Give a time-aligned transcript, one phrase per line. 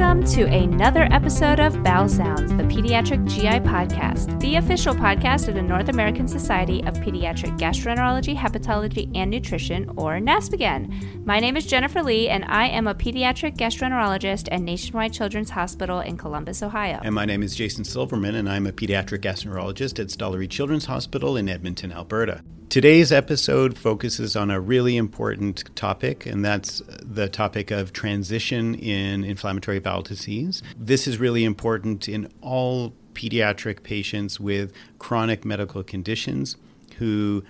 [0.00, 5.56] Welcome to another episode of Bowel Sounds, the Pediatric GI Podcast, the official podcast of
[5.56, 11.26] the North American Society of Pediatric Gastroenterology, Hepatology, and Nutrition, or NASPGHAN.
[11.26, 16.00] My name is Jennifer Lee, and I am a pediatric gastroenterologist at Nationwide Children's Hospital
[16.00, 17.00] in Columbus, Ohio.
[17.02, 21.36] And my name is Jason Silverman, and I'm a pediatric gastroenterologist at Stollery Children's Hospital
[21.36, 22.42] in Edmonton, Alberta.
[22.70, 29.24] Today's episode focuses on a really important topic, and that's the topic of transition in
[29.24, 30.62] inflammatory bowel disease.
[30.78, 36.56] This is really important in all pediatric patients with chronic medical conditions
[36.98, 37.42] who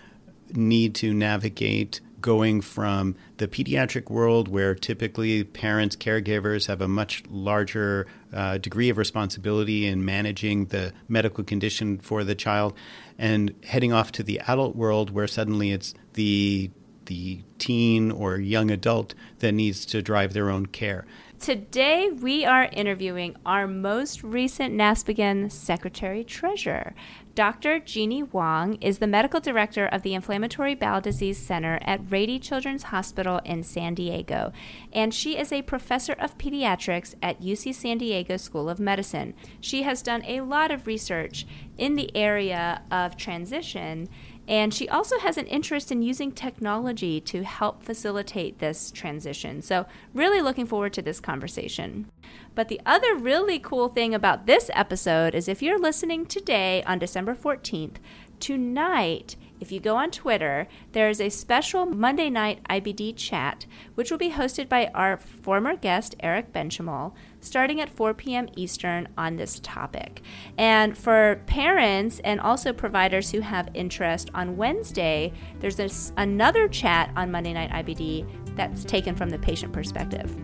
[0.55, 7.23] need to navigate going from the pediatric world, where typically parents, caregivers have a much
[7.29, 12.75] larger uh, degree of responsibility in managing the medical condition for the child,
[13.19, 16.71] and heading off to the adult world, where suddenly it's the
[17.07, 21.05] the teen or young adult that needs to drive their own care.
[21.41, 26.95] Today, we are interviewing our most recent NASPGHAN Secretary Treasurer.
[27.35, 27.79] Dr.
[27.79, 32.83] Jeannie Huang is the medical director of the Inflammatory Bowel Disease Center at Rady Children's
[32.83, 34.53] Hospital in San Diego,
[34.93, 39.33] and she is a professor of pediatrics at UC San Diego School of Medicine.
[39.63, 41.47] She has done a lot of research
[41.79, 44.11] in the area of transition
[44.51, 49.63] and she also has an interest in using technology to help facilitate this transition.
[49.63, 52.11] So, really looking forward to this conversation.
[52.57, 56.99] But the other really cool thing about this episode is if you're listening today on
[56.99, 57.99] December 14th,
[58.41, 64.11] tonight if you go on Twitter, there is a special Monday night IBD chat, which
[64.11, 68.49] will be hosted by our former guest, Eric Benchimol, starting at 4 p.m.
[68.57, 70.23] Eastern on this topic.
[70.59, 77.11] And for parents and also providers who have interest, on Wednesday, there's this, another chat
[77.17, 80.35] on Monday Night IBD that's taken from the patient perspective.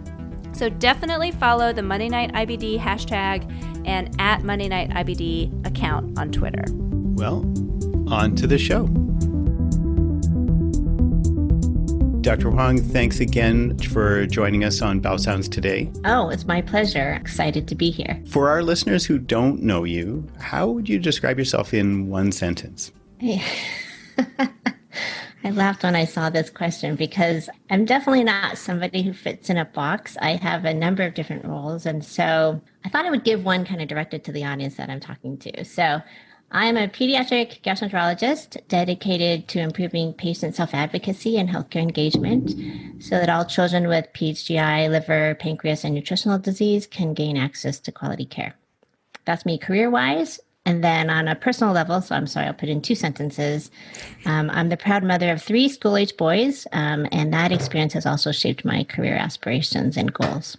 [0.53, 3.45] So definitely follow the Monday Night IBD hashtag
[3.87, 6.65] and at Monday Night IBD account on Twitter.
[6.71, 7.43] Well,
[8.09, 8.87] on to the show.
[12.27, 12.51] Dr.
[12.51, 15.93] Huang, thanks again for joining us on Bowel Sounds today.
[16.05, 17.13] Oh, it's my pleasure.
[17.13, 18.21] Excited to be here.
[18.27, 22.91] For our listeners who don't know you, how would you describe yourself in one sentence?
[25.47, 29.57] I laughed when I saw this question because I'm definitely not somebody who fits in
[29.57, 30.17] a box.
[30.21, 31.87] I have a number of different roles.
[31.87, 34.91] And so I thought I would give one kind of directed to the audience that
[34.91, 35.65] I'm talking to.
[35.65, 36.03] So
[36.53, 43.19] I am a pediatric gastroenterologist dedicated to improving patient self advocacy and healthcare engagement so
[43.19, 48.25] that all children with PHGI, liver, pancreas, and nutritional disease can gain access to quality
[48.25, 48.55] care.
[49.25, 50.39] That's me career wise.
[50.65, 53.71] And then on a personal level, so I'm sorry, I'll put in two sentences.
[54.25, 58.05] Um, I'm the proud mother of three school age boys, um, and that experience has
[58.05, 60.57] also shaped my career aspirations and goals.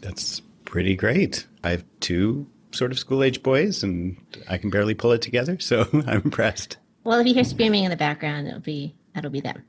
[0.00, 1.46] That's pretty great.
[1.62, 4.16] I have two sort of school age boys, and
[4.48, 5.58] I can barely pull it together.
[5.60, 6.78] So I'm impressed.
[7.04, 9.64] Well, if you hear screaming in the background, it'll be that'll be them.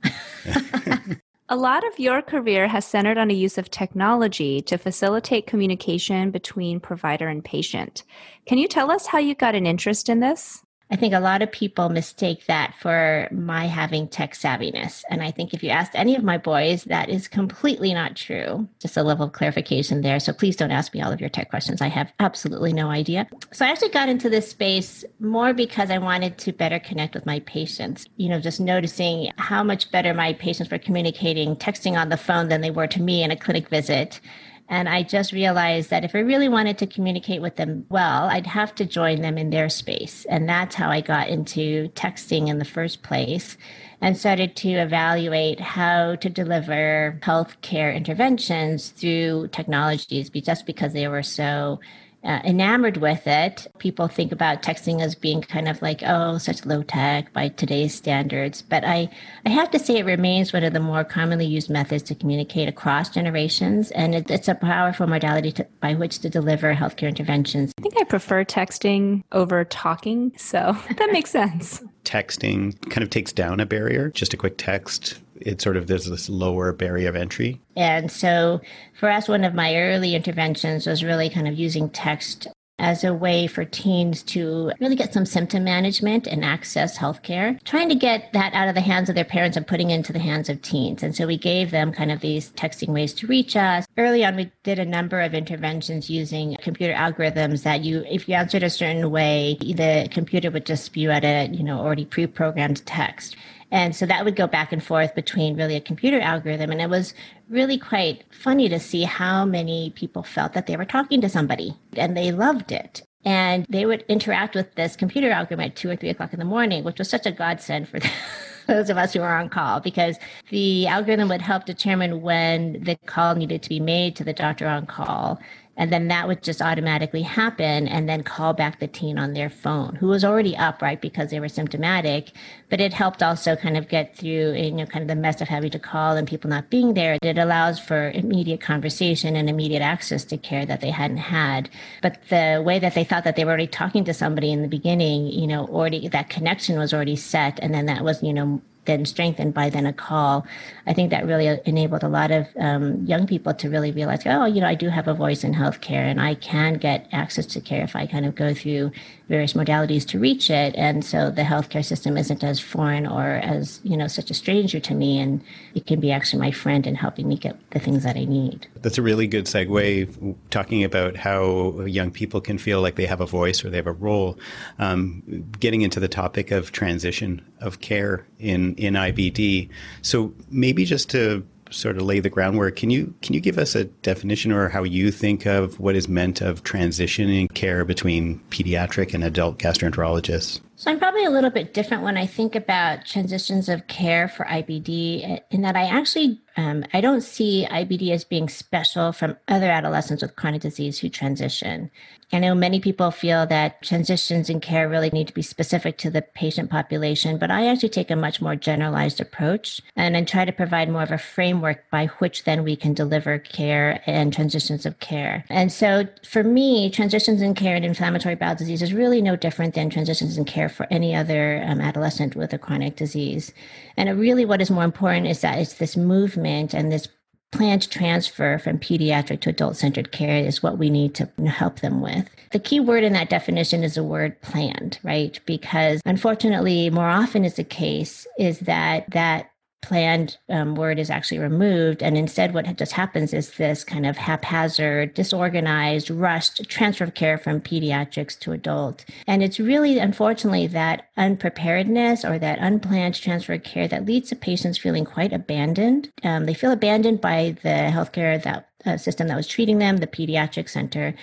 [1.50, 6.32] A lot of your career has centered on the use of technology to facilitate communication
[6.32, 8.04] between provider and patient.
[8.46, 10.64] Can you tell us how you got an interest in this?
[10.94, 15.04] I think a lot of people mistake that for my having tech savviness.
[15.10, 18.68] And I think if you asked any of my boys, that is completely not true.
[18.80, 20.20] Just a level of clarification there.
[20.20, 21.82] So please don't ask me all of your tech questions.
[21.82, 23.28] I have absolutely no idea.
[23.52, 27.26] So I actually got into this space more because I wanted to better connect with
[27.26, 28.06] my patients.
[28.18, 32.50] You know, just noticing how much better my patients were communicating, texting on the phone
[32.50, 34.22] than they were to me in a clinic visit
[34.70, 38.48] and I just realized that if I really wanted to communicate with them well, I'd
[38.48, 40.26] have to join them in their space.
[40.30, 43.58] And that's how I got into texting in the first place
[44.02, 51.24] and started to evaluate how to deliver healthcare interventions through technologies just because they were
[51.24, 51.80] so
[52.24, 53.68] uh, enamored with it.
[53.80, 57.94] People think about texting as being kind of like, oh, such low tech by today's
[57.94, 58.62] standards.
[58.62, 59.10] But I,
[59.46, 62.70] I have to say, it remains one of the more commonly used methods to communicate
[62.70, 63.92] across generations.
[63.92, 67.72] And it, it's a powerful modality to, by which to deliver healthcare interventions.
[67.78, 70.32] I think I prefer texting over talking.
[70.38, 71.84] So that makes sense.
[72.06, 76.06] Texting kind of takes down a barrier, just a quick text it sort of there's
[76.06, 77.62] this lower barrier of entry.
[77.76, 78.62] And so
[79.00, 82.48] for us, one of my early interventions was really kind of using text
[82.80, 87.88] as a way for teens to really get some symptom management and access healthcare, trying
[87.88, 90.50] to get that out of the hands of their parents and putting into the hands
[90.50, 91.04] of teens.
[91.04, 93.86] And so we gave them kind of these texting ways to reach us.
[93.98, 98.36] early on we did a number of interventions using computer algorithms that you if you
[98.36, 102.86] answered a certain way the computer would just spew out a you know already pre-programmed
[102.86, 103.36] text
[103.74, 106.90] and so that would go back and forth between really a computer algorithm and it
[106.90, 107.14] was
[107.50, 111.76] really quite funny to see how many people felt that they were talking to somebody
[111.98, 115.96] and they loved it and they would interact with this computer algorithm at two or
[115.96, 118.12] three o'clock in the morning which was such a godsend for them
[118.68, 120.18] those of us who are on call because
[120.50, 124.68] the algorithm would help determine when the call needed to be made to the doctor
[124.68, 125.40] on call.
[125.76, 129.50] And then that would just automatically happen and then call back the teen on their
[129.50, 131.02] phone who was already up, right?
[131.02, 132.32] Because they were symptomatic.
[132.70, 135.48] But it helped also kind of get through, you know, kind of the mess of
[135.48, 137.18] having to call and people not being there.
[137.24, 141.70] It allows for immediate conversation and immediate access to care that they hadn't had.
[142.02, 144.68] But the way that they thought that they were already talking to somebody in the
[144.68, 147.60] beginning, you know, already that connection was already set.
[147.60, 150.46] And then that was, you know, then strengthened by then a call.
[150.86, 154.46] I think that really enabled a lot of um, young people to really realize, oh,
[154.46, 157.62] you know, I do have a voice in healthcare and I can get access to
[157.62, 158.92] care if I kind of go through
[159.30, 160.76] various modalities to reach it.
[160.76, 164.80] And so the healthcare system isn't as foreign or as, you know, such a stranger
[164.82, 165.20] to me.
[165.20, 165.42] And
[165.76, 168.68] it can be actually my friend in helping me get the things that I need.
[168.82, 173.22] That's a really good segue talking about how young people can feel like they have
[173.22, 174.38] a voice or they have a role.
[174.80, 175.24] Um,
[175.60, 179.70] getting into the topic of transition of care in, in IBD.
[180.02, 183.76] So maybe just to sort of lay the groundwork, can you can you give us
[183.76, 189.14] a definition or how you think of what is meant of transitioning care between pediatric
[189.14, 190.62] and adult gastroenterologists?
[190.84, 194.44] So I'm probably a little bit different when I think about transitions of care for
[194.44, 199.72] IBD in that I actually um, I don't see IBD as being special from other
[199.72, 201.90] adolescents with chronic disease who transition.
[202.32, 206.10] I know many people feel that transitions in care really need to be specific to
[206.10, 210.44] the patient population, but I actually take a much more generalized approach and then try
[210.44, 214.86] to provide more of a framework by which then we can deliver care and transitions
[214.86, 215.46] of care.
[215.50, 219.76] And so for me, transitions in care in inflammatory bowel disease is really no different
[219.76, 223.54] than transitions in care for any other um, adolescent with a chronic disease.
[223.98, 227.08] And really, what is more important is that it's this movement and this
[227.54, 232.02] planned transfer from pediatric to adult centered care is what we need to help them
[232.02, 232.28] with.
[232.52, 235.40] The key word in that definition is the word planned, right?
[235.46, 239.52] Because unfortunately, more often is the case is that that
[239.84, 242.02] planned um, word is actually removed.
[242.02, 247.38] And instead, what just happens is this kind of haphazard, disorganized, rushed transfer of care
[247.38, 249.06] from pediatrics to adult.
[249.28, 254.36] And it's really, unfortunately, that unpreparedness or that unplanned transfer of care that leads to
[254.36, 256.12] patients feeling quite abandoned.
[256.24, 260.08] Um, they feel abandoned by the healthcare that uh, system that was treating them, the
[260.08, 261.14] pediatric center,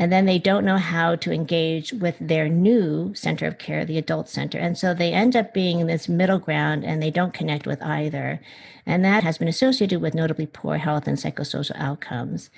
[0.00, 3.98] and then they don't know how to engage with their new center of care, the
[3.98, 4.56] adult center.
[4.56, 7.82] And so they end up being in this middle ground and they don't connect with
[7.82, 8.40] either.
[8.86, 12.48] And that has been associated with notably poor health and psychosocial outcomes.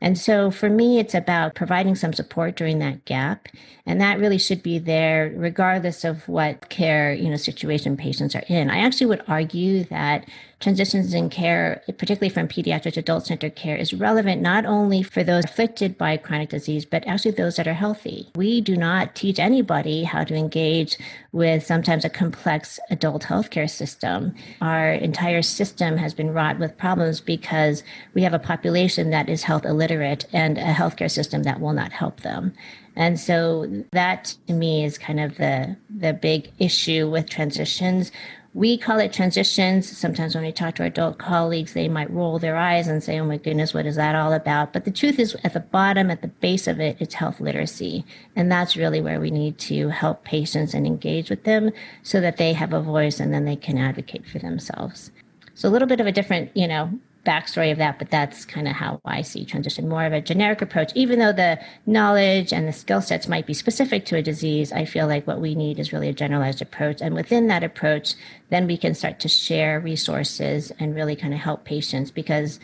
[0.00, 3.48] And so for me, it's about providing some support during that gap.
[3.86, 8.44] And that really should be there regardless of what care, you know, situation patients are
[8.48, 8.70] in.
[8.70, 10.28] I actually would argue that
[10.64, 15.22] transitions in care, particularly from pediatric to adult centered care, is relevant not only for
[15.22, 18.30] those afflicted by chronic disease, but actually those that are healthy.
[18.34, 20.96] We do not teach anybody how to engage
[21.32, 24.34] with sometimes a complex adult healthcare system.
[24.62, 27.82] Our entire system has been wrought with problems because
[28.14, 31.92] we have a population that is health illiterate and a healthcare system that will not
[31.92, 32.54] help them.
[32.96, 38.12] And so that to me is kind of the the big issue with transitions
[38.54, 39.98] we call it transitions.
[39.98, 43.18] Sometimes when we talk to our adult colleagues, they might roll their eyes and say,
[43.18, 44.72] oh my goodness, what is that all about?
[44.72, 48.04] But the truth is, at the bottom, at the base of it, it's health literacy.
[48.36, 51.72] And that's really where we need to help patients and engage with them
[52.04, 55.10] so that they have a voice and then they can advocate for themselves.
[55.54, 58.68] So a little bit of a different, you know, backstory of that, but that's kind
[58.68, 60.92] of how I see transition more of a generic approach.
[60.94, 64.84] Even though the knowledge and the skill sets might be specific to a disease, I
[64.84, 67.00] feel like what we need is really a generalized approach.
[67.00, 68.14] And within that approach,
[68.50, 72.60] then we can start to share resources and really kind of help patients because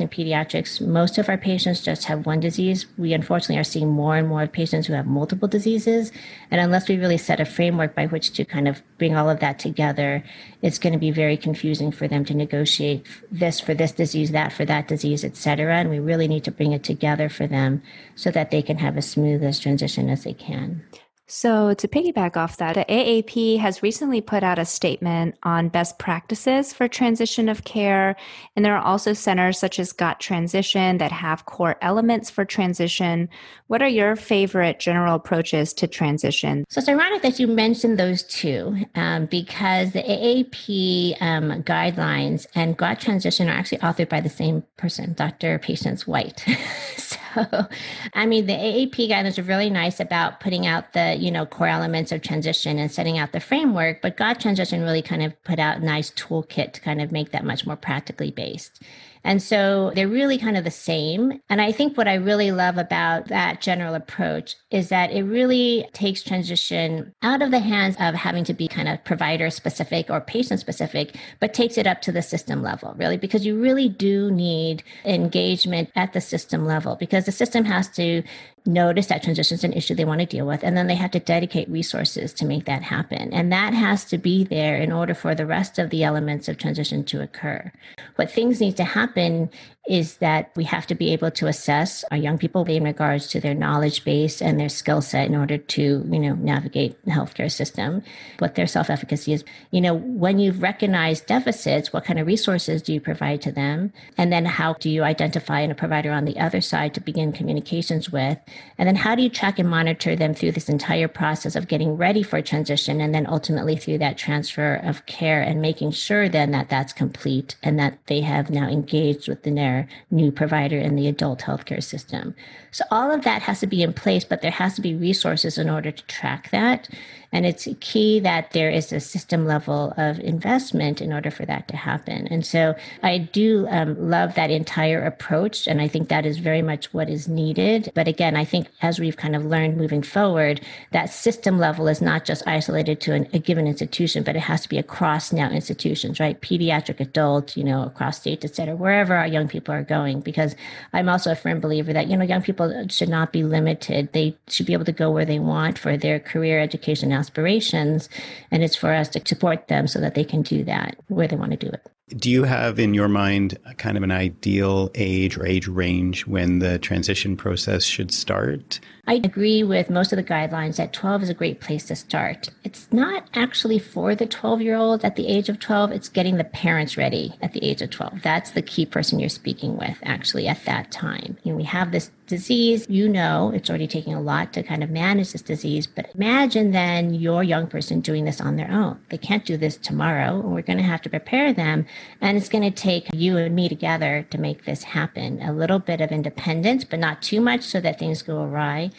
[0.00, 2.86] in pediatrics, most of our patients just have one disease.
[2.98, 6.12] We unfortunately are seeing more and more patients who have multiple diseases.
[6.50, 9.40] And unless we really set a framework by which to kind of bring all of
[9.40, 10.24] that together,
[10.62, 14.52] it's going to be very confusing for them to negotiate this for this disease, that
[14.52, 15.76] for that disease, et cetera.
[15.76, 17.82] And we really need to bring it together for them
[18.14, 20.82] so that they can have as smooth as transition as they can.
[21.26, 25.98] So, to piggyback off that, the AAP has recently put out a statement on best
[25.98, 28.14] practices for transition of care.
[28.54, 33.30] And there are also centers such as Got Transition that have core elements for transition.
[33.68, 36.66] What are your favorite general approaches to transition?
[36.68, 42.76] So, it's ironic that you mentioned those two um, because the AAP um, guidelines and
[42.76, 45.58] Got Transition are actually authored by the same person, Dr.
[45.58, 46.44] Patience White.
[46.98, 47.66] so,
[48.12, 51.68] I mean, the AAP guidelines are really nice about putting out the, you know, core
[51.68, 55.58] elements of transition and setting out the framework, but Got Transition really kind of put
[55.58, 58.82] out a nice toolkit to kind of make that much more practically based.
[59.24, 61.40] And so they're really kind of the same.
[61.48, 65.88] And I think what I really love about that general approach is that it really
[65.94, 70.20] takes transition out of the hands of having to be kind of provider specific or
[70.20, 74.30] patient specific, but takes it up to the system level, really, because you really do
[74.30, 78.22] need engagement at the system level because the system has to
[78.66, 81.10] notice that transition is an issue they want to deal with, and then they have
[81.12, 83.32] to dedicate resources to make that happen.
[83.32, 86.56] And that has to be there in order for the rest of the elements of
[86.56, 87.70] transition to occur.
[88.16, 89.50] What things need to happen
[89.86, 93.40] is that we have to be able to assess our young people in regards to
[93.40, 97.52] their knowledge base and their skill set in order to, you know, navigate the healthcare
[97.52, 98.02] system,
[98.38, 99.44] what their self-efficacy is.
[99.72, 103.92] You know, when you've recognized deficits, what kind of resources do you provide to them?
[104.16, 108.10] And then how do you identify a provider on the other side to begin communications
[108.10, 108.38] with?
[108.78, 111.96] And then how do you track and monitor them through this entire process of getting
[111.96, 116.52] ready for transition and then ultimately through that transfer of care and making sure then
[116.52, 120.96] that that's complete and that they have now engaged with the their new provider in
[120.96, 122.34] the adult healthcare system.
[122.70, 125.58] So all of that has to be in place, but there has to be resources
[125.58, 126.88] in order to track that.
[127.34, 131.68] And it's key that there is a system level of investment in order for that
[131.68, 132.28] to happen.
[132.28, 135.66] And so I do um, love that entire approach.
[135.66, 137.90] And I think that is very much what is needed.
[137.94, 140.60] But again, I think as we've kind of learned moving forward,
[140.92, 144.62] that system level is not just isolated to an, a given institution, but it has
[144.62, 146.40] to be across now institutions, right?
[146.40, 150.20] Pediatric, adult, you know, across states, et cetera, wherever our young people are going.
[150.20, 150.54] Because
[150.92, 154.12] I'm also a firm believer that, you know, young people should not be limited.
[154.12, 158.08] They should be able to go where they want for their career, education, aspirations.
[158.50, 161.36] And it's for us to support them so that they can do that where they
[161.36, 161.90] want to do it.
[162.20, 166.58] Do you have in your mind kind of an ideal age or age range when
[166.58, 168.78] the transition process should start?
[169.06, 172.48] I agree with most of the guidelines that 12 is a great place to start.
[172.62, 176.38] It's not actually for the 12 year old at the age of 12, it's getting
[176.38, 178.22] the parents ready at the age of 12.
[178.22, 181.36] That's the key person you're speaking with actually at that time.
[181.42, 184.82] You know, we have this disease, you know, it's already taking a lot to kind
[184.82, 188.98] of manage this disease, but imagine then your young person doing this on their own.
[189.10, 191.84] They can't do this tomorrow, and we're going to have to prepare them.
[192.22, 195.42] And it's going to take you and me together to make this happen.
[195.42, 198.90] A little bit of independence, but not too much so that things go awry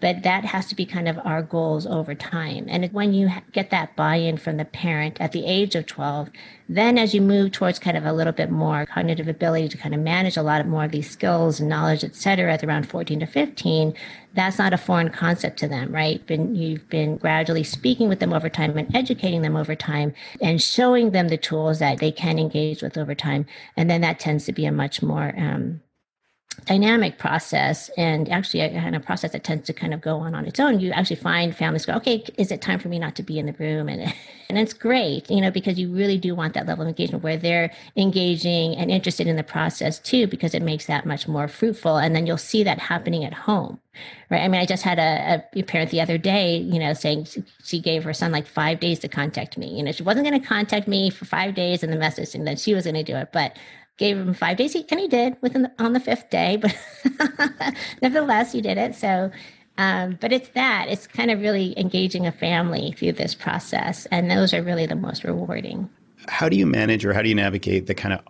[0.00, 2.66] but that has to be kind of our goals over time.
[2.68, 6.30] And when you get that buy in from the parent at the age of 12,
[6.68, 9.94] then as you move towards kind of a little bit more cognitive ability to kind
[9.94, 12.88] of manage a lot of more of these skills and knowledge, et cetera, at around
[12.88, 13.94] 14 to 15,
[14.34, 16.26] that's not a foreign concept to them, right?
[16.26, 20.60] Been, you've been gradually speaking with them over time and educating them over time and
[20.60, 23.46] showing them the tools that they can engage with over time.
[23.76, 25.80] And then that tends to be a much more um,
[26.66, 30.34] dynamic process and actually a kind of process that tends to kind of go on
[30.34, 33.14] on its own you actually find families go okay is it time for me not
[33.16, 33.88] to be in the room?
[33.88, 34.02] And
[34.48, 37.36] and it's great you know because you really do want that level of engagement where
[37.36, 41.96] they're engaging and interested in the process too because it makes that much more fruitful
[41.96, 43.80] and then you'll see that happening at home
[44.30, 44.42] right?
[44.42, 47.26] I mean i just had a, a parent the other day you know saying
[47.62, 49.76] she gave her son like five days to contact me.
[49.76, 52.46] You know she wasn't going to contact me for five days in the message and
[52.46, 53.56] then she was going to do it but
[53.96, 56.76] gave him five days, and he did within the, on the fifth day, but
[58.02, 58.94] nevertheless, he did it.
[58.94, 59.30] So,
[59.78, 64.30] um, but it's that it's kind of really engaging a family through this process, and
[64.30, 65.88] those are really the most rewarding.
[66.28, 68.20] How do you manage, or how do you navigate the kind of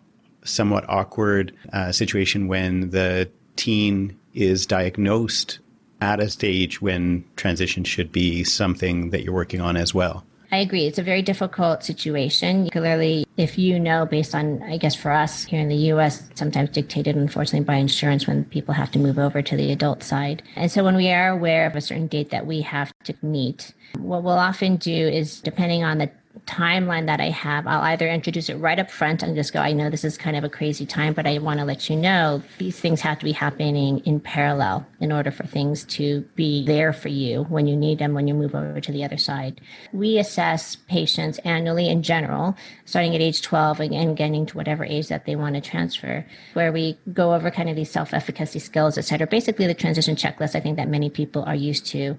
[0.44, 5.58] somewhat awkward uh, situation when the teen is diagnosed
[6.00, 10.24] at a stage when transition should be something that you're working on as well?
[10.54, 10.86] I agree.
[10.86, 12.70] It's a very difficult situation.
[12.70, 16.70] Clearly, if you know, based on, I guess for us here in the US, sometimes
[16.70, 20.44] dictated, unfortunately, by insurance when people have to move over to the adult side.
[20.54, 23.74] And so when we are aware of a certain date that we have to meet,
[23.98, 26.08] what we'll often do is, depending on the
[26.46, 29.72] timeline that I have, I'll either introduce it right up front and just go, I
[29.72, 32.42] know this is kind of a crazy time, but I want to let you know
[32.58, 36.92] these things have to be happening in parallel in order for things to be there
[36.92, 39.60] for you when you need them, when you move over to the other side.
[39.92, 45.08] We assess patients annually in general, starting at age 12 and getting to whatever age
[45.08, 48.98] that they want to transfer, where we go over kind of these self efficacy skills,
[48.98, 49.26] et cetera.
[49.26, 52.16] Basically, the transition checklist I think that many people are used to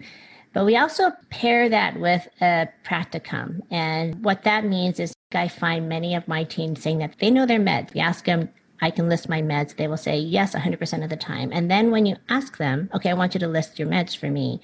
[0.56, 3.60] But we also pair that with a practicum.
[3.70, 7.46] And what that means is I find many of my teams saying that they know
[7.46, 7.94] their meds.
[7.94, 8.48] We ask them,
[8.82, 9.76] I can list my meds.
[9.76, 11.52] They will say yes 100% of the time.
[11.52, 14.30] And then when you ask them, okay, I want you to list your meds for
[14.30, 14.62] me,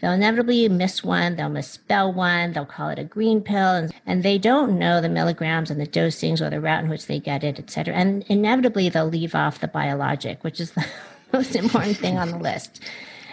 [0.00, 4.22] they'll inevitably miss one, they'll misspell one, they'll call it a green pill, and, and
[4.22, 7.42] they don't know the milligrams and the dosings or the route in which they get
[7.42, 7.96] it, et cetera.
[7.96, 10.86] And inevitably, they'll leave off the biologic, which is the
[11.32, 12.80] most important thing on the list.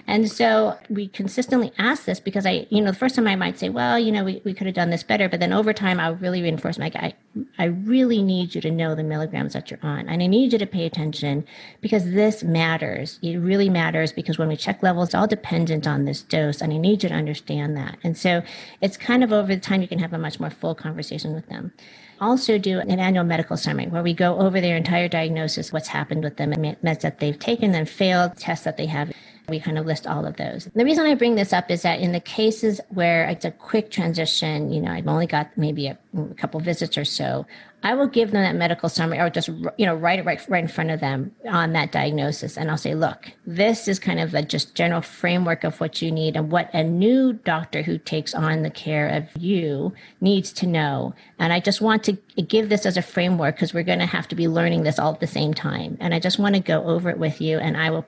[0.10, 3.60] And so we consistently ask this because I, you know, the first time I might
[3.60, 5.30] say, well, you know, we, we could have done this better.
[5.30, 7.14] But then over time, I'll really reinforce my, I,
[7.60, 10.10] I really need you to know the milligrams that you're on.
[10.10, 11.46] And I need you to pay attention
[11.80, 13.20] because this matters.
[13.22, 16.60] It really matters because when we check levels, it's all dependent on this dose.
[16.60, 18.00] And I need you to understand that.
[18.04, 18.42] And so
[18.82, 21.48] it's kind of over the time you can have a much more full conversation with
[21.50, 21.72] them
[22.22, 26.24] also do an annual medical summary where we go over their entire diagnosis, what's happened
[26.24, 29.12] with them, meds that they've taken and failed, tests that they have.
[29.50, 30.70] We kind of list all of those.
[30.76, 33.90] The reason I bring this up is that in the cases where it's a quick
[33.90, 37.46] transition, you know, I've only got maybe a, a couple visits or so,
[37.82, 40.64] I will give them that medical summary or just, you know, write it right, right
[40.64, 42.58] in front of them on that diagnosis.
[42.58, 46.12] And I'll say, look, this is kind of a just general framework of what you
[46.12, 50.68] need and what a new doctor who takes on the care of you needs to
[50.68, 51.14] know.
[51.40, 52.18] And I just want to
[52.48, 55.14] give this as a framework because we're going to have to be learning this all
[55.14, 55.98] at the same time.
[56.02, 57.60] And I just want to go over it with you.
[57.60, 58.06] And I will,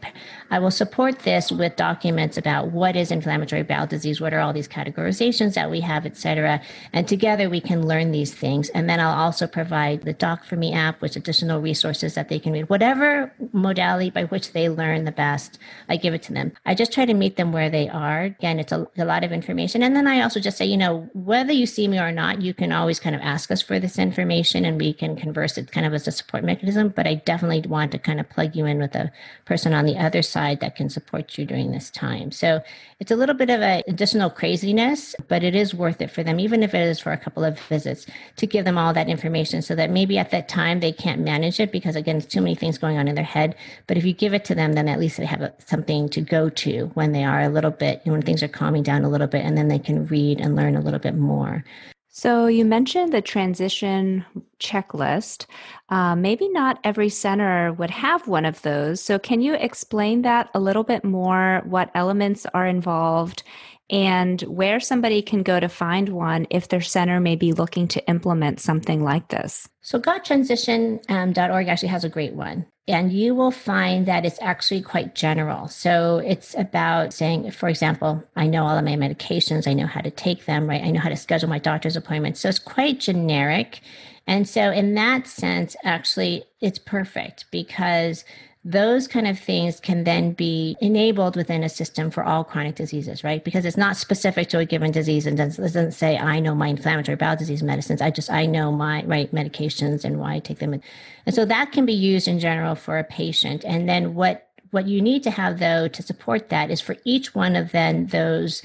[0.49, 4.51] I will support this with documents about what is inflammatory bowel disease, what are all
[4.51, 6.61] these categorizations that we have, etc.
[6.91, 8.67] And together we can learn these things.
[8.69, 12.39] And then I'll also provide the Doc for Me app with additional resources that they
[12.39, 12.69] can read.
[12.69, 16.51] Whatever modality by which they learn the best, I give it to them.
[16.65, 18.23] I just try to meet them where they are.
[18.23, 19.83] Again, it's a, a lot of information.
[19.83, 22.53] And then I also just say, you know, whether you see me or not, you
[22.53, 25.85] can always kind of ask us for this information and we can converse it kind
[25.85, 26.89] of as a support mechanism.
[26.89, 29.11] But I definitely want to kind of plug you in with a
[29.45, 32.31] person on the other side that can support you during this time.
[32.31, 32.61] So
[33.01, 36.39] it's a little bit of an additional craziness, but it is worth it for them,
[36.39, 38.05] even if it is for a couple of visits,
[38.36, 41.60] to give them all that information so that maybe at that time they can't manage
[41.60, 43.55] it because again it's too many things going on in their head.
[43.88, 46.50] But if you give it to them then at least they have something to go
[46.50, 49.43] to when they are a little bit when things are calming down a little bit
[49.43, 51.63] and then they can read and learn a little bit more
[52.11, 54.25] so you mentioned the transition
[54.59, 55.45] checklist.
[55.89, 59.01] Uh, maybe not every center would have one of those.
[59.01, 61.61] So can you explain that a little bit more?
[61.65, 63.43] What elements are involved
[63.89, 68.07] and where somebody can go to find one if their center may be looking to
[68.07, 69.67] implement something like this.
[69.81, 72.65] So, gottransition.org um, actually has a great one.
[72.87, 75.67] And you will find that it's actually quite general.
[75.67, 80.01] So, it's about saying, for example, I know all of my medications, I know how
[80.01, 80.83] to take them, right?
[80.83, 82.39] I know how to schedule my doctor's appointments.
[82.39, 83.81] So, it's quite generic.
[84.27, 88.25] And so, in that sense, actually, it's perfect because
[88.63, 93.24] those kind of things can then be enabled within a system for all chronic diseases,
[93.24, 93.43] right?
[93.43, 96.67] Because it's not specific to a given disease and doesn't, doesn't say, I know my
[96.67, 98.01] inflammatory bowel disease medicines.
[98.01, 100.79] I just, I know my right medications and why I take them.
[101.25, 103.65] And so that can be used in general for a patient.
[103.65, 107.35] And then what what you need to have though to support that is for each
[107.35, 108.61] one of then those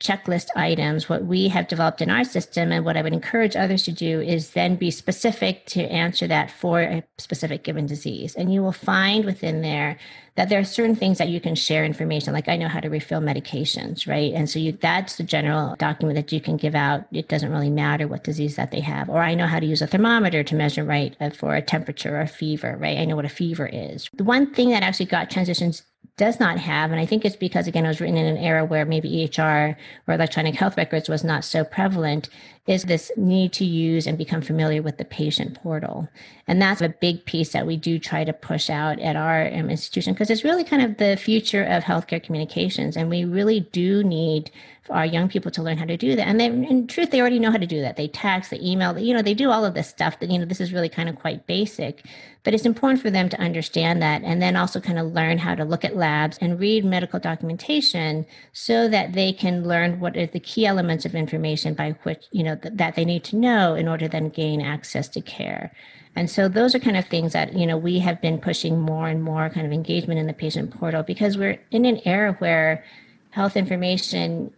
[0.00, 1.08] checklist items.
[1.08, 4.20] What we have developed in our system and what I would encourage others to do
[4.20, 8.34] is then be specific to answer that for a specific given disease.
[8.34, 9.98] And you will find within there
[10.36, 12.88] that there are certain things that you can share information like i know how to
[12.88, 17.04] refill medications right and so you that's the general document that you can give out
[17.12, 19.82] it doesn't really matter what disease that they have or i know how to use
[19.82, 23.16] a thermometer to measure right uh, for a temperature or a fever right i know
[23.16, 25.82] what a fever is the one thing that actually got transitions
[26.16, 28.64] does not have, and I think it's because again it was written in an era
[28.64, 32.28] where maybe EHR or electronic health records was not so prevalent,
[32.66, 36.08] is this need to use and become familiar with the patient portal.
[36.46, 39.70] And that's a big piece that we do try to push out at our um,
[39.70, 42.96] institution because it's really kind of the future of healthcare communications.
[42.96, 44.50] And we really do need
[44.90, 46.26] our young people to learn how to do that.
[46.26, 47.96] And they, in truth, they already know how to do that.
[47.96, 50.44] They text, they email, you know, they do all of this stuff that, you know,
[50.44, 52.04] this is really kind of quite basic.
[52.42, 55.54] But it's important for them to understand that and then also kind of learn how
[55.54, 60.26] to look at labs and read medical documentation so that they can learn what are
[60.26, 63.74] the key elements of information by which, you know, th- that they need to know
[63.74, 65.72] in order to then gain access to care.
[66.16, 69.08] And so those are kind of things that, you know, we have been pushing more
[69.08, 72.84] and more kind of engagement in the patient portal because we're in an era where
[73.30, 74.52] health information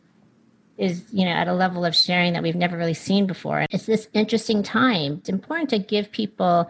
[0.82, 3.66] is you know at a level of sharing that we've never really seen before.
[3.70, 5.18] It's this interesting time.
[5.18, 6.68] It's important to give people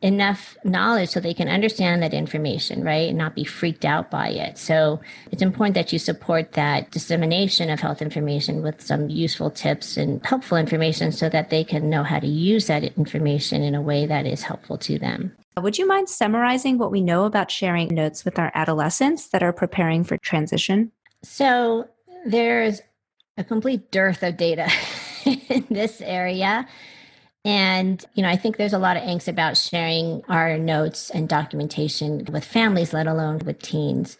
[0.00, 3.10] enough knowledge so they can understand that information right?
[3.10, 4.56] And not be freaked out by it.
[4.56, 9.98] So it's important that you support that dissemination of health information with some useful tips
[9.98, 13.82] and helpful information so that they can know how to use that information in a
[13.82, 15.36] way that is helpful to them.
[15.60, 19.52] Would you mind summarizing what we know about sharing notes with our adolescents that are
[19.52, 20.92] preparing for transition?
[21.22, 21.88] So
[22.26, 22.80] there's
[23.36, 24.70] a complete dearth of data
[25.24, 26.66] in this area.
[27.44, 31.28] And, you know, I think there's a lot of angst about sharing our notes and
[31.28, 34.18] documentation with families, let alone with teens.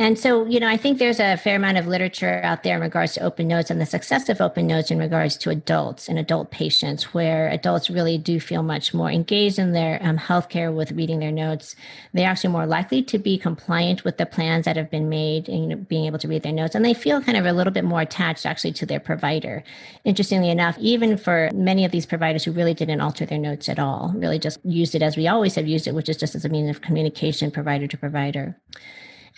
[0.00, 2.80] And so, you know, I think there's a fair amount of literature out there in
[2.80, 6.20] regards to open notes and the success of open notes in regards to adults and
[6.20, 10.92] adult patients, where adults really do feel much more engaged in their um, healthcare with
[10.92, 11.74] reading their notes.
[12.12, 15.74] They're actually more likely to be compliant with the plans that have been made know,
[15.74, 16.76] being able to read their notes.
[16.76, 19.64] And they feel kind of a little bit more attached actually to their provider.
[20.04, 23.80] Interestingly enough, even for many of these providers who really didn't alter their notes at
[23.80, 26.44] all, really just used it as we always have used it, which is just as
[26.44, 28.56] a means of communication provider to provider.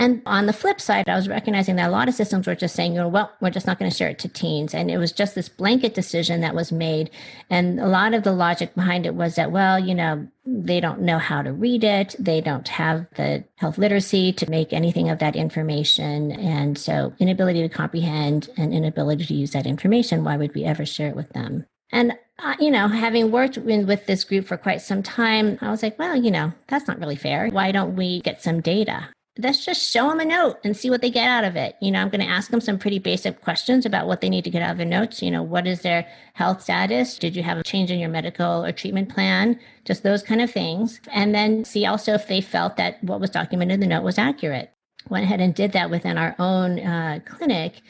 [0.00, 2.74] And on the flip side, I was recognizing that a lot of systems were just
[2.74, 4.72] saying, well, we're just not going to share it to teens.
[4.72, 7.10] And it was just this blanket decision that was made.
[7.50, 11.02] And a lot of the logic behind it was that, well, you know, they don't
[11.02, 12.16] know how to read it.
[12.18, 16.32] They don't have the health literacy to make anything of that information.
[16.32, 20.86] And so, inability to comprehend and inability to use that information, why would we ever
[20.86, 21.66] share it with them?
[21.92, 25.70] And uh, you know, having worked in, with this group for quite some time, I
[25.70, 27.48] was like, well, you know, that's not really fair.
[27.48, 29.08] Why don't we get some data?
[29.42, 31.76] Let's just show them a note and see what they get out of it.
[31.80, 34.44] You know, I'm going to ask them some pretty basic questions about what they need
[34.44, 35.22] to get out of their notes.
[35.22, 37.18] You know, what is their health status?
[37.18, 39.58] Did you have a change in your medical or treatment plan?
[39.84, 41.00] Just those kind of things.
[41.12, 44.18] And then see also if they felt that what was documented in the note was
[44.18, 44.72] accurate.
[45.08, 47.80] Went ahead and did that within our own uh, clinic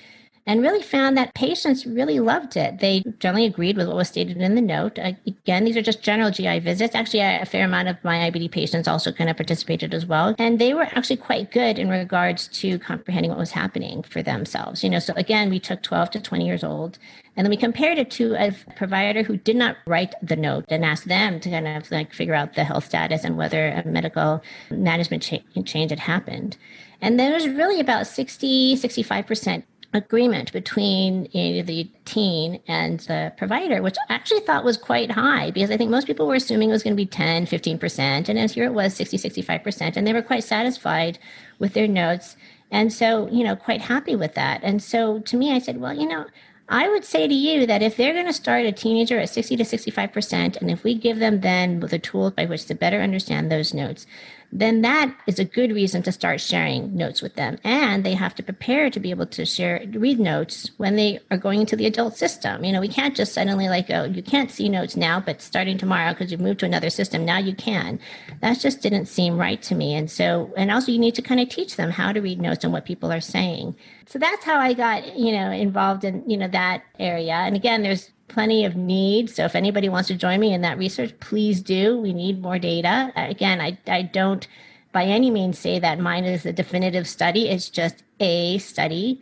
[0.47, 2.81] and really found that patients really loved it.
[2.81, 4.99] They generally agreed with what was stated in the note.
[4.99, 6.95] Again, these are just general GI visits.
[6.95, 10.35] Actually, a fair amount of my IBD patients also kind of participated as well.
[10.39, 14.83] And they were actually quite good in regards to comprehending what was happening for themselves.
[14.83, 16.99] You know, so again, we took 12 to 20 years old
[17.37, 20.85] and then we compared it to a provider who did not write the note and
[20.85, 24.43] asked them to kind of like figure out the health status and whether a medical
[24.71, 26.57] management cha- change had happened.
[27.01, 33.33] And there was really about 60, 65% agreement between you know, the teen and the
[33.37, 36.71] provider, which I actually thought was quite high because I think most people were assuming
[36.71, 38.29] it was going to be 10, 15%.
[38.29, 39.97] And as here it was 60, 65%.
[39.97, 41.19] And they were quite satisfied
[41.59, 42.37] with their notes.
[42.71, 44.61] And so, you know, quite happy with that.
[44.63, 46.27] And so to me, I said, well, you know,
[46.69, 49.57] I would say to you that if they're going to start a teenager at 60
[49.57, 53.51] to 65%, and if we give them then the tools by which to better understand
[53.51, 54.07] those notes,
[54.53, 57.59] then that is a good reason to start sharing notes with them.
[57.63, 61.37] And they have to prepare to be able to share, read notes when they are
[61.37, 62.65] going into the adult system.
[62.65, 65.79] You know, we can't just suddenly like, oh, you can't see notes now, but starting
[65.79, 68.01] tomorrow because you've moved to another system, now you can.
[68.41, 69.95] That just didn't seem right to me.
[69.95, 72.65] And so, and also you need to kind of teach them how to read notes
[72.65, 73.77] and what people are saying.
[74.07, 77.35] So that's how I got, you know, involved in, you know, that area.
[77.35, 79.31] And again, there's plenty of need.
[79.31, 81.99] So if anybody wants to join me in that research, please do.
[81.99, 83.13] We need more data.
[83.17, 84.47] Uh, again, I, I don't
[84.93, 87.49] by any means say that mine is a definitive study.
[87.49, 89.21] It's just a study.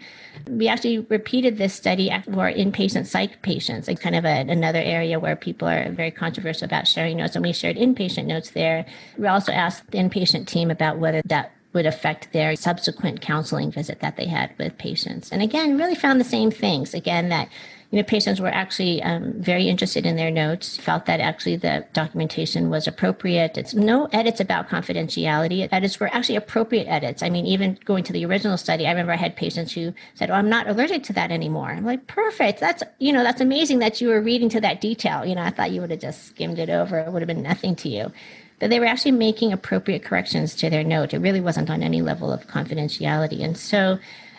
[0.49, 5.21] We actually repeated this study for inpatient psych patients, like kind of a, another area
[5.21, 7.37] where people are very controversial about sharing notes.
[7.37, 8.87] And we shared inpatient notes there.
[9.19, 14.01] We also asked the inpatient team about whether that would affect their subsequent counseling visit
[14.01, 15.31] that they had with patients.
[15.31, 16.95] And again, really found the same things.
[16.95, 17.51] Again, that
[17.91, 21.87] you know, patients were actually um, very interested in their notes, felt that actually the
[21.95, 23.57] documentation was appropriate.
[23.57, 25.67] It's no edits about confidentiality.
[25.73, 27.23] Edits were actually appropriate edits.
[27.23, 30.29] I mean, even going to the original study, I remember I had patients who said,
[30.31, 32.61] "Oh, I'm not allergic to that anymore." I'm like, "Perfect.
[32.61, 35.25] That's you know, that's amazing that you were reading to that detail.
[35.25, 36.99] You know, I thought you would have just skimmed it over.
[36.99, 38.13] It would have been nothing to you."
[38.59, 41.15] But they were actually making appropriate corrections to their note.
[41.15, 43.99] It really wasn't on any level of confidentiality, and so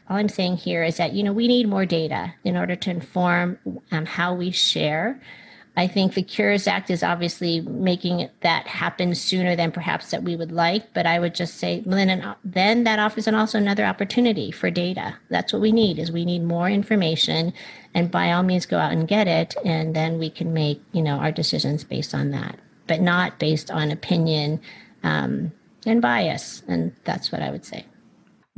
[0.10, 2.90] all I'm saying here is that, you know, we need more data in order to
[2.90, 3.60] inform
[3.92, 5.22] um, how we share.
[5.78, 10.36] I think the Cures Act is obviously making that happen sooner than perhaps that we
[10.36, 10.94] would like.
[10.94, 15.16] But I would just say then, then that offers an also another opportunity for data.
[15.30, 17.54] That's what we need is we need more information,
[17.94, 21.02] and by all means go out and get it, and then we can make you
[21.02, 24.60] know our decisions based on that, but not based on opinion
[25.04, 25.52] um,
[25.86, 26.62] and bias.
[26.68, 27.86] And that's what I would say.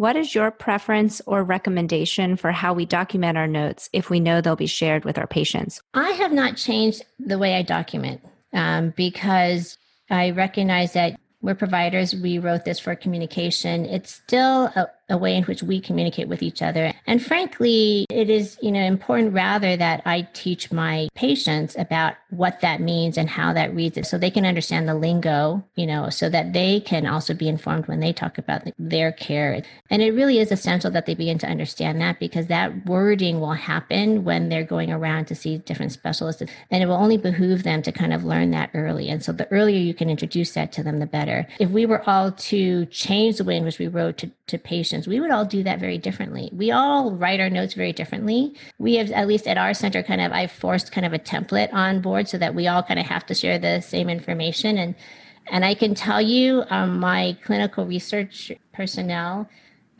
[0.01, 4.41] What is your preference or recommendation for how we document our notes if we know
[4.41, 5.79] they'll be shared with our patients?
[5.93, 8.19] I have not changed the way I document
[8.51, 9.77] um, because
[10.09, 12.15] I recognize that we're providers.
[12.15, 13.85] We wrote this for communication.
[13.85, 16.93] It's still a, a, way in which we communicate with each other.
[17.05, 22.61] And frankly, it is, you know, important rather that I teach my patients about what
[22.61, 26.09] that means and how that reads it so they can understand the lingo, you know,
[26.09, 29.63] so that they can also be informed when they talk about their care.
[29.89, 33.53] And it really is essential that they begin to understand that because that wording will
[33.53, 36.41] happen when they're going around to see different specialists.
[36.71, 39.09] And it will only behoove them to kind of learn that early.
[39.09, 41.47] And so the earlier you can introduce that to them, the better.
[41.59, 45.00] If we were all to change the way in which we wrote to, to patients,
[45.07, 46.49] we would all do that very differently.
[46.53, 48.55] We all write our notes very differently.
[48.79, 51.73] We have, at least at our center, kind of, I've forced kind of a template
[51.73, 54.77] on board so that we all kind of have to share the same information.
[54.77, 54.95] And,
[55.47, 59.49] and I can tell you, um, my clinical research personnel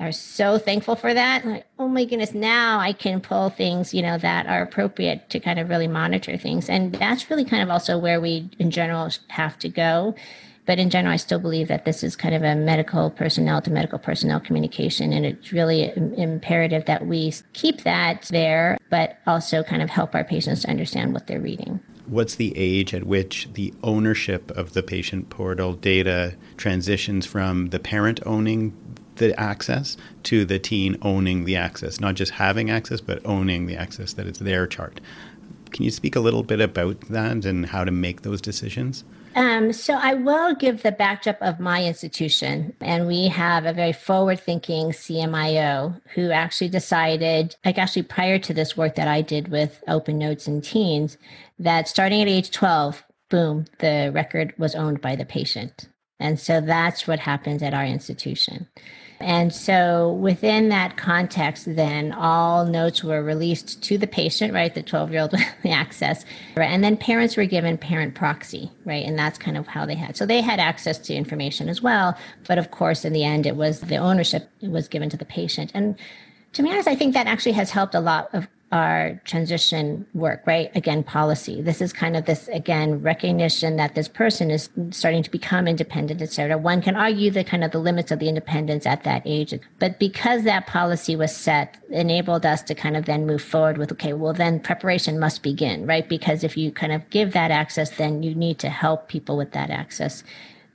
[0.02, 1.46] are so thankful for that.
[1.46, 5.40] Like, oh my goodness, now I can pull things, you know, that are appropriate to
[5.40, 6.70] kind of really monitor things.
[6.70, 10.16] And that's really kind of also where we in general have to go.
[10.72, 13.70] But in general, I still believe that this is kind of a medical personnel to
[13.70, 15.12] medical personnel communication.
[15.12, 20.24] And it's really imperative that we keep that there, but also kind of help our
[20.24, 21.82] patients to understand what they're reading.
[22.06, 27.80] What's the age at which the ownership of the patient portal data transitions from the
[27.80, 28.72] parent owning
[29.18, 33.76] the access to the teen owning the access, not just having access, but owning the
[33.76, 35.02] access that it's their chart.
[35.72, 39.04] Can you speak a little bit about that and how to make those decisions?
[39.34, 43.94] Um, so I will give the backdrop of my institution, and we have a very
[43.94, 49.82] forward-thinking CMIO who actually decided, like actually prior to this work that I did with
[49.88, 51.18] Open Notes and Teens,
[51.60, 55.88] that starting at age 12, boom, the record was owned by the patient.
[56.20, 58.68] And so that's what happens at our institution.
[59.22, 64.74] And so within that context, then all notes were released to the patient, right?
[64.74, 66.26] The 12 year old with the access.
[66.56, 66.70] Right?
[66.70, 69.06] And then parents were given parent proxy, right?
[69.06, 70.18] And that's kind of how they had.
[70.18, 72.18] So they had access to information as well.
[72.48, 75.72] But of course, in the end, it was the ownership was given to the patient.
[75.74, 75.98] And
[76.54, 80.42] to be honest, I think that actually has helped a lot of our transition work,
[80.46, 80.74] right?
[80.76, 81.62] Again, policy.
[81.62, 86.22] This is kind of this, again, recognition that this person is starting to become independent,
[86.22, 86.58] et cetera.
[86.58, 89.54] One can argue the kind of the limits of the independence at that age.
[89.80, 93.92] But because that policy was set, enabled us to kind of then move forward with,
[93.92, 96.08] okay, well, then preparation must begin, right?
[96.08, 99.52] Because if you kind of give that access, then you need to help people with
[99.52, 100.24] that access.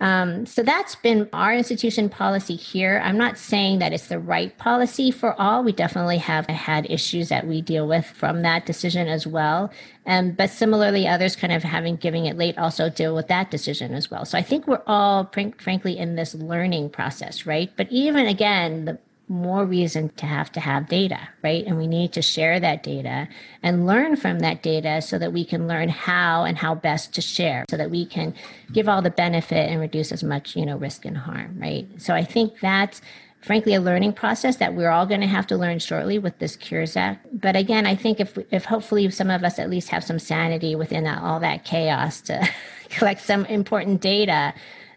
[0.00, 3.00] Um, so that's been our institution policy here.
[3.02, 5.64] I'm not saying that it's the right policy for all.
[5.64, 9.70] We definitely have had issues that we deal with from that decision as well.
[10.04, 13.94] Um, but similarly, others kind of having giving it late also deal with that decision
[13.94, 14.24] as well.
[14.24, 17.72] So I think we're all, frankly, in this learning process, right?
[17.76, 18.98] But even again, the
[19.28, 21.64] more reason to have to have data, right?
[21.66, 23.28] And we need to share that data
[23.62, 27.20] and learn from that data so that we can learn how and how best to
[27.20, 28.34] share so that we can
[28.72, 31.88] give all the benefit and reduce as much, you know, risk and harm, right?
[31.98, 33.02] So I think that's
[33.40, 36.56] frankly a learning process that we're all going to have to learn shortly with this
[36.56, 40.02] cures act but again i think if if hopefully some of us at least have
[40.02, 42.48] some sanity within all that chaos to
[42.88, 44.52] collect some important data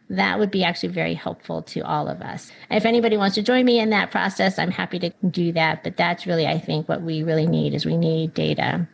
[0.09, 2.51] that would be actually very helpful to all of us.
[2.71, 5.83] if anybody wants to join me in that process, I'm happy to do that.
[5.83, 8.87] But that's really, I think, what we really need is we need data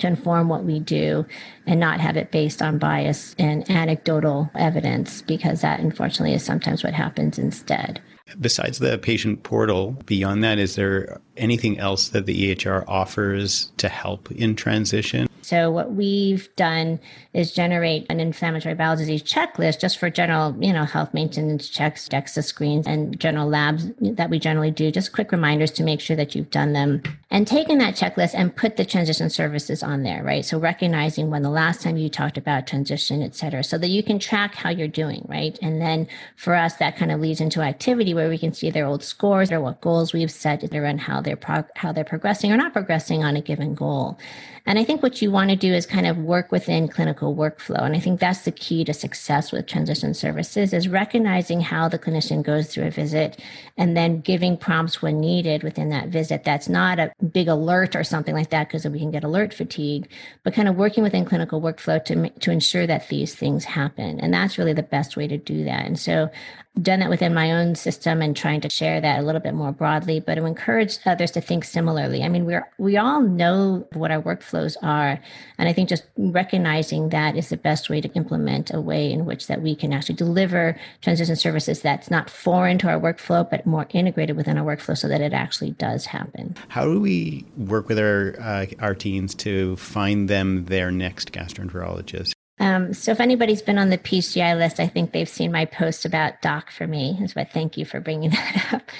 [0.00, 1.24] to inform what we do
[1.66, 6.82] and not have it based on bias and anecdotal evidence because that unfortunately is sometimes
[6.82, 8.02] what happens instead.
[8.40, 13.88] Besides the patient portal, beyond that, is there anything else that the EHR offers to
[13.88, 15.28] help in transition?
[15.44, 16.98] So what we've done
[17.32, 22.08] is generate an inflammatory bowel disease checklist just for general, you know, health maintenance checks,
[22.08, 24.90] DEXA screens, and general labs that we generally do.
[24.90, 28.54] Just quick reminders to make sure that you've done them and taken that checklist and
[28.54, 30.44] put the transition services on there, right?
[30.44, 34.02] So recognizing when the last time you talked about transition, et cetera, so that you
[34.02, 35.58] can track how you're doing, right?
[35.60, 38.86] And then for us, that kind of leads into activity where we can see their
[38.86, 42.56] old scores or what goals we've set and how they're prog- how they're progressing or
[42.56, 44.18] not progressing on a given goal.
[44.66, 47.82] And I think what you want to do is kind of work within clinical workflow.
[47.82, 51.98] And I think that's the key to success with transition services is recognizing how the
[51.98, 53.38] clinician goes through a visit
[53.76, 56.44] and then giving prompts when needed within that visit.
[56.44, 60.08] That's not a big alert or something like that because we can get alert fatigue,
[60.44, 64.18] but kind of working within clinical workflow to, to ensure that these things happen.
[64.18, 65.84] And that's really the best way to do that.
[65.84, 66.30] And so
[66.80, 69.70] done that within my own system and trying to share that a little bit more
[69.70, 72.22] broadly, but to encourage others to think similarly.
[72.22, 75.20] I mean, we're we all know what our workflows are,
[75.56, 79.24] and I think just recognizing that is the best way to implement a way in
[79.24, 83.64] which that we can actually deliver transition services that's not foreign to our workflow, but
[83.66, 86.56] more integrated within our workflow, so that it actually does happen.
[86.68, 92.33] How do we work with our uh, our teens to find them their next gastroenterologist?
[92.74, 96.04] Um, so if anybody's been on the PCI list, I think they've seen my post
[96.04, 97.18] about Doc for Me.
[97.34, 98.90] But thank you for bringing that up.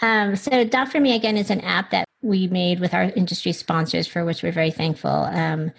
[0.00, 3.52] Um, so Doc for Me again is an app that we made with our industry
[3.52, 5.10] sponsors, for which we're very thankful.
[5.10, 5.72] Um,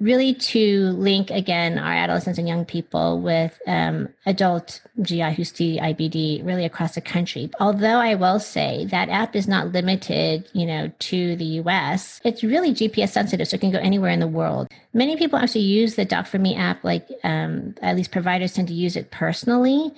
[0.00, 5.78] really to link again our adolescents and young people with um, adult GI who see
[5.80, 7.50] IBD really across the country.
[7.60, 12.20] Although I will say that app is not limited, you know, to the US.
[12.24, 14.68] It's really GPS sensitive, so it can go anywhere in the world.
[14.92, 18.68] Many people actually use the Doc for Me app, like um, at least providers tend
[18.68, 19.92] to use it personally.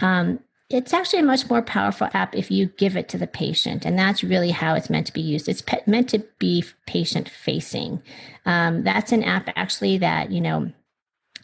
[0.00, 3.84] Um, it's actually a much more powerful app if you give it to the patient.
[3.84, 5.48] And that's really how it's meant to be used.
[5.48, 8.00] It's pe- meant to be patient facing.
[8.46, 10.70] Um, that's an app actually that, you know,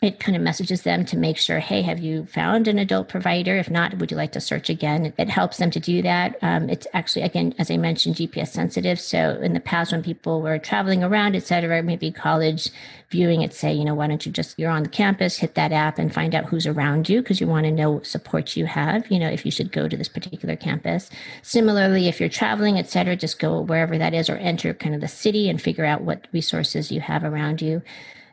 [0.03, 3.57] it kind of messages them to make sure, hey, have you found an adult provider?
[3.57, 5.15] If not, would you like to search again?
[5.17, 6.37] It helps them to do that.
[6.43, 9.01] Um, it's actually, again, as I mentioned, GPS sensitive.
[9.01, 12.71] So in the past, when people were traveling around, et cetera, maybe college
[13.09, 15.73] viewing it, say, you know, why don't you just, you're on the campus, hit that
[15.73, 18.67] app and find out who's around you because you want to know what support you
[18.67, 21.09] have, you know, if you should go to this particular campus.
[21.41, 25.01] Similarly, if you're traveling, et cetera, just go wherever that is or enter kind of
[25.01, 27.81] the city and figure out what resources you have around you.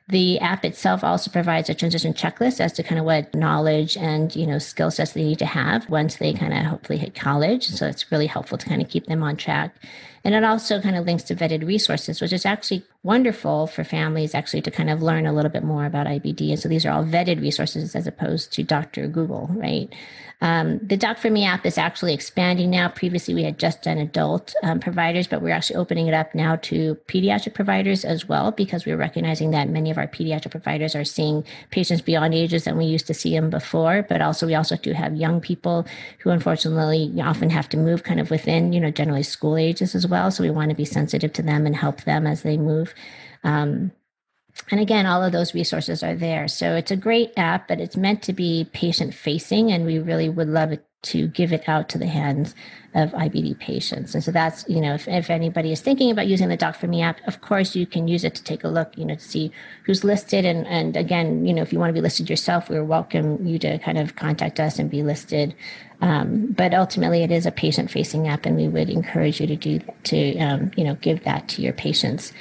[0.10, 4.36] The app itself also provides a transition checklist as to kind of what knowledge and,
[4.36, 7.68] you know, skill sets they need to have once they kind of hopefully hit college.
[7.68, 9.74] So it's really helpful to kind of keep them on track.
[10.24, 14.34] And it also kind of links to vetted resources, which is actually wonderful for families
[14.34, 16.50] actually to kind of learn a little bit more about IBD.
[16.50, 19.08] And so these are all vetted resources as opposed to Dr.
[19.08, 19.94] Google, right?
[20.44, 22.90] Um, the Doc for Me app is actually expanding now.
[22.90, 26.58] Previously, we had just done adult um, providers, but we're actually opening it up now
[26.58, 31.06] to pediatric providers as well because we're recognizing that many of our pediatric providers are
[31.06, 34.06] seeing patients beyond ages than we used to see them before.
[34.10, 35.88] But also, we also do have young people
[36.20, 40.06] who unfortunately often have to move kind of within, you know, generally school ages as
[40.06, 40.12] well.
[40.30, 42.93] So we want to be sensitive to them and help them as they move.
[43.43, 43.91] Um,
[44.70, 46.48] and again, all of those resources are there.
[46.48, 50.30] So it's a great app, but it's meant to be patient facing, and we really
[50.30, 52.56] would love it to give it out to the hands
[52.96, 54.13] of IBD patients.
[54.13, 56.88] And so that's, you know, if, if anybody is thinking about using the Doc for
[56.88, 59.22] Me app, of course you can use it to take a look, you know, to
[59.22, 59.52] see
[59.86, 60.46] who's listed.
[60.46, 63.60] And, and again, you know, if you want to be listed yourself, we're welcome you
[63.60, 65.56] to kind of contact us and be listed.
[66.02, 69.56] Um, but ultimately it is a patient facing app and we would encourage you to
[69.56, 72.32] do, to, um, you know, give that to your patients.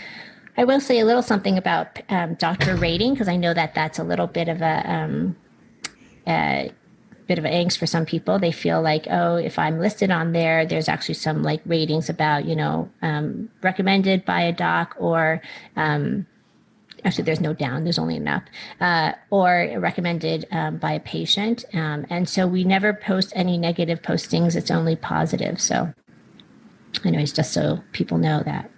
[0.57, 3.99] I will say a little something about um, doctor rating because I know that that's
[3.99, 5.37] a little bit of a, um,
[6.27, 6.71] a
[7.27, 8.39] bit of an angst for some people.
[8.39, 12.45] They feel like, oh, if I'm listed on there, there's actually some like ratings about,
[12.45, 15.41] you know, um, recommended by a doc or
[15.77, 16.27] um,
[17.05, 18.45] actually there's no down there's only an up
[18.81, 21.65] uh, or recommended um, by a patient.
[21.73, 24.55] Um, and so we never post any negative postings.
[24.55, 25.61] It's only positive.
[25.61, 25.93] So
[27.05, 28.71] anyways just so people know that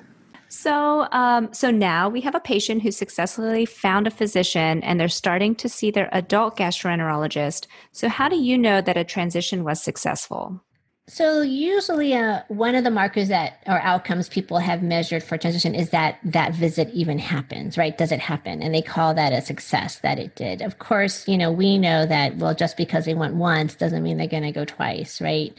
[0.55, 5.09] so, um, so now we have a patient who successfully found a physician and they're
[5.09, 7.67] starting to see their adult gastroenterologist.
[7.90, 10.62] So, how do you know that a transition was successful?
[11.09, 15.75] So, usually, uh, one of the markers that or outcomes people have measured for transition
[15.75, 17.99] is that that visit even happens, right?
[17.99, 18.62] Does it happen?
[18.62, 20.62] And they call that a success that it did.
[20.62, 24.19] Of course, you know, we know that, well, just because they went once doesn't mean
[24.19, 25.53] they're going to go twice, right?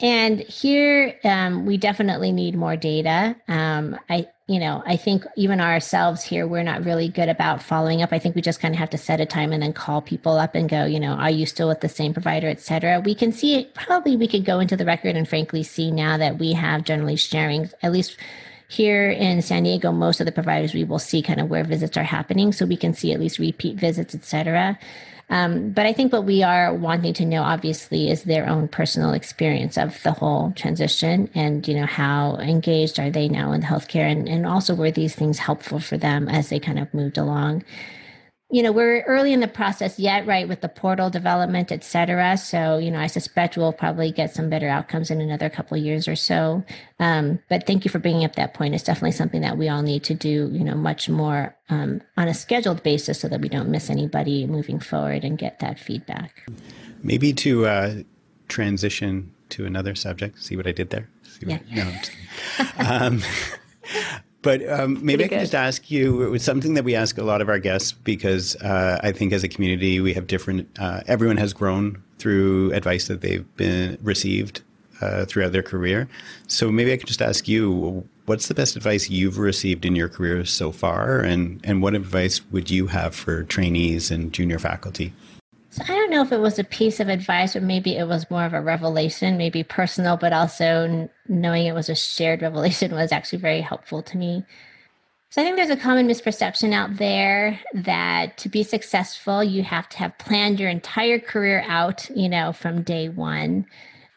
[0.00, 3.34] And here, um, we definitely need more data.
[3.48, 8.00] Um, I, you know, I think even ourselves here, we're not really good about following
[8.00, 8.12] up.
[8.12, 10.38] I think we just kind of have to set a time and then call people
[10.38, 13.00] up and go, you know, are you still with the same provider, et cetera.
[13.00, 13.74] We can see it.
[13.74, 17.16] Probably we could go into the record and frankly see now that we have generally
[17.16, 18.16] sharing, at least
[18.68, 21.96] here in San Diego, most of the providers we will see kind of where visits
[21.96, 22.52] are happening.
[22.52, 24.78] So we can see at least repeat visits, et cetera.
[25.30, 29.12] Um, but I think what we are wanting to know, obviously, is their own personal
[29.12, 34.10] experience of the whole transition and, you know, how engaged are they now in healthcare
[34.10, 37.62] and, and also were these things helpful for them as they kind of moved along
[38.50, 42.36] you know we're early in the process yet right with the portal development et cetera.
[42.36, 45.84] So you know i suspect we'll probably get some better outcomes in another couple of
[45.84, 46.64] years or so.
[46.98, 48.74] Um, but thank you for bringing up that point.
[48.74, 52.28] It's definitely something that we all need to do you know much more um, on
[52.28, 56.48] a scheduled basis so that we don't miss anybody moving forward and get that feedback.
[57.02, 57.94] Maybe to uh,
[58.48, 60.42] transition to another subject.
[60.42, 61.08] See what i did there?
[61.22, 61.58] See yeah.
[61.70, 61.92] no,
[62.78, 63.22] um,
[64.42, 67.24] But um, maybe I could just ask you it was something that we ask a
[67.24, 70.68] lot of our guests because uh, I think as a community we have different.
[70.78, 74.62] Uh, everyone has grown through advice that they've been received
[75.00, 76.08] uh, throughout their career.
[76.46, 80.08] So maybe I could just ask you, what's the best advice you've received in your
[80.08, 85.12] career so far, and and what advice would you have for trainees and junior faculty?
[85.78, 88.28] So I don't know if it was a piece of advice or maybe it was
[88.30, 93.12] more of a revelation, maybe personal, but also knowing it was a shared revelation was
[93.12, 94.44] actually very helpful to me.
[95.30, 99.88] So I think there's a common misperception out there that to be successful, you have
[99.90, 103.64] to have planned your entire career out, you know, from day one.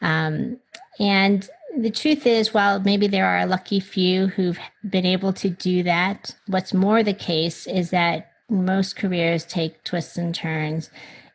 [0.01, 0.57] Um,
[0.99, 1.47] and
[1.77, 5.83] the truth is, while maybe there are a lucky few who've been able to do
[5.83, 10.89] that, what's more the case is that most careers take twists and turns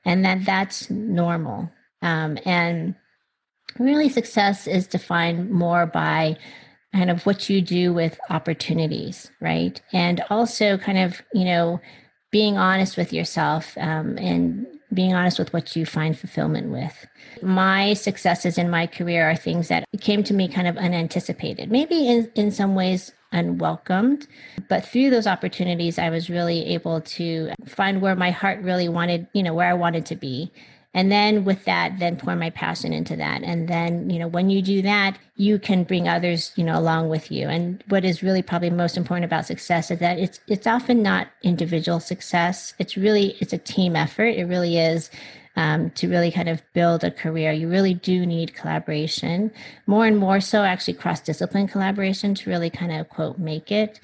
[0.07, 1.71] and that that's normal.
[2.01, 2.95] Um, and
[3.79, 6.38] really, success is defined more by
[6.94, 9.83] kind of what you do with opportunities, right?
[9.92, 11.81] And also, kind of, you know,
[12.31, 14.67] being honest with yourself um, and
[14.97, 17.07] being honest with what you find fulfillment with.
[17.42, 22.09] My successes in my career are things that came to me kind of unanticipated, maybe
[22.09, 24.27] in, in some ways unwelcomed.
[24.69, 29.29] But through those opportunities, I was really able to find where my heart really wanted,
[29.33, 30.53] you know, where I wanted to be
[30.97, 33.42] and then with that then pour my passion into that.
[33.44, 37.11] And then you know when you do that you can bring others you know along
[37.11, 37.49] with you.
[37.49, 41.29] And what is really probably most important about success is that it's it's often not
[41.42, 42.75] individual success.
[42.81, 44.35] It's really it's a team effort.
[44.40, 45.11] It really is
[45.57, 49.51] um, to really kind of build a career, you really do need collaboration,
[49.87, 53.99] more and more so actually cross discipline collaboration to really kind of quote make it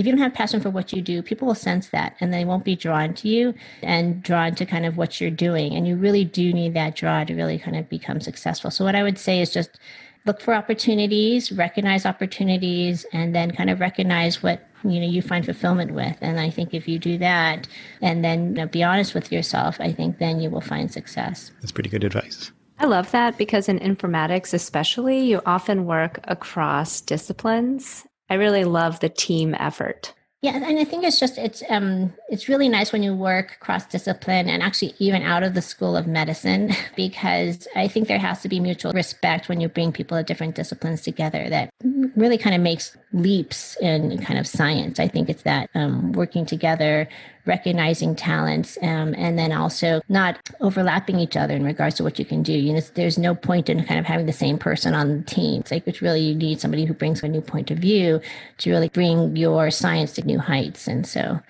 [0.00, 2.46] if you don't have passion for what you do, people will sense that and they
[2.46, 5.74] won't be drawn to you and drawn to kind of what you're doing.
[5.74, 8.70] And you really do need that draw to really kind of become successful.
[8.70, 9.78] So, what I would say is just
[10.24, 15.44] look for opportunities, recognize opportunities, and then kind of recognize what you know you find
[15.44, 16.16] fulfillment with.
[16.22, 17.68] And I think if you do that
[18.00, 21.52] and then you know, be honest with yourself, I think then you will find success.
[21.60, 22.52] That's pretty good advice.
[22.78, 29.00] I love that because in informatics, especially, you often work across disciplines I really love
[29.00, 30.14] the team effort.
[30.42, 33.84] Yeah, and I think it's just it's um it's really nice when you work cross
[33.84, 38.40] discipline and actually even out of the school of medicine because I think there has
[38.42, 41.68] to be mutual respect when you bring people of different disciplines together that
[42.16, 44.98] really kind of makes leaps in kind of science.
[44.98, 47.06] I think it's that um, working together
[47.50, 52.24] recognizing talents um, and then also not overlapping each other in regards to what you
[52.24, 52.52] can do.
[52.52, 55.60] You know, there's no point in kind of having the same person on the team.
[55.60, 58.20] It's like it's really you need somebody who brings a new point of view
[58.58, 60.86] to really bring your science to new heights.
[60.86, 61.40] And so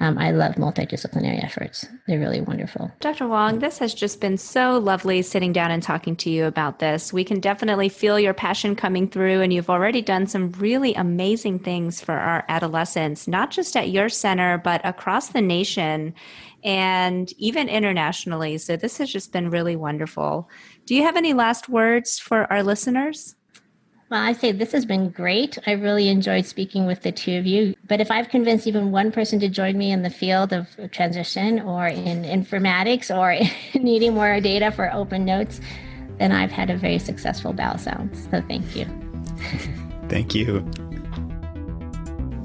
[0.00, 1.86] um, I love multidisciplinary efforts.
[2.06, 2.90] They're really wonderful.
[3.00, 3.26] Dr.
[3.26, 7.12] Huang, this has just been so lovely sitting down and talking to you about this.
[7.12, 11.58] We can definitely feel your passion coming through, and you've already done some really amazing
[11.58, 16.14] things for our adolescents, not just at your center, but across the nation
[16.64, 18.58] and even internationally.
[18.58, 20.48] So this has just been really wonderful.
[20.86, 23.36] Do you have any last words for our listeners?
[24.10, 25.56] Well, I say this has been great.
[25.68, 27.76] I really enjoyed speaking with the two of you.
[27.86, 31.60] But if I've convinced even one person to join me in the field of transition
[31.60, 33.38] or in informatics or
[33.80, 35.60] needing more data for open notes,
[36.18, 38.16] then I've had a very successful Bowel Sound.
[38.16, 38.84] So thank you.
[40.08, 40.68] thank you.